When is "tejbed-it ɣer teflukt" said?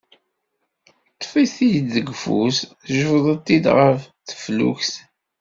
2.85-4.93